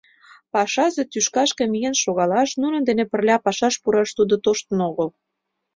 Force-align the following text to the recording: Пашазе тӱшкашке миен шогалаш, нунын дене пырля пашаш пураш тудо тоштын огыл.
Пашазе 0.53 1.03
тӱшкашке 1.11 1.63
миен 1.73 1.95
шогалаш, 2.03 2.49
нунын 2.61 2.83
дене 2.89 3.03
пырля 3.11 3.37
пашаш 3.45 3.75
пураш 3.81 4.09
тудо 4.17 4.33
тоштын 4.45 4.79
огыл. 4.89 5.09